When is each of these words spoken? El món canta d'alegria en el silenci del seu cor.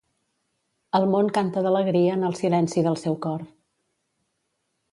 El 0.99 1.03
món 1.15 1.29
canta 1.35 1.63
d'alegria 1.67 2.15
en 2.19 2.25
el 2.29 2.35
silenci 2.41 2.85
del 2.89 2.99
seu 3.03 3.19
cor. 3.27 3.45